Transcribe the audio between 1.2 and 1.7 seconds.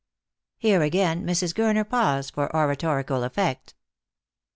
Mrs.